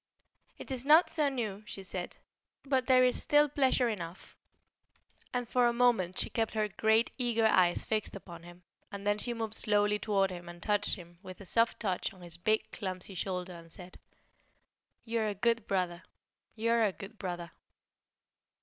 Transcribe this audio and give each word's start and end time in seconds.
"It 0.57 0.71
is 0.71 0.83
not 0.83 1.11
so 1.11 1.29
new," 1.29 1.61
she 1.67 1.83
said; 1.83 2.17
"but 2.65 2.87
there 2.87 3.03
is 3.03 3.21
still 3.21 3.47
pleasure 3.47 3.87
enough." 3.87 4.35
And 5.31 5.47
for 5.47 5.67
a 5.67 5.73
moment 5.73 6.17
she 6.17 6.31
kept 6.31 6.55
her 6.55 6.67
great 6.67 7.11
eager 7.19 7.45
eyes 7.45 7.85
fixed 7.85 8.15
upon 8.15 8.41
him, 8.41 8.63
and 8.91 9.05
then 9.05 9.19
she 9.19 9.35
moved 9.35 9.53
slowly 9.53 9.99
toward 9.99 10.31
him 10.31 10.49
and 10.49 10.59
touched 10.59 10.95
him 10.95 11.19
with 11.21 11.39
a 11.39 11.45
soft 11.45 11.79
touch 11.81 12.15
on 12.15 12.21
his 12.21 12.35
big 12.37 12.71
clumsy 12.71 13.13
shoulder 13.13 13.53
and 13.53 13.71
said: 13.71 13.99
"You 15.05 15.19
are 15.19 15.27
a 15.27 15.35
good 15.35 15.67
brother! 15.67 16.01
You 16.55 16.71
are 16.71 16.83
a 16.83 16.93
good 16.93 17.19
brother!" 17.19 17.51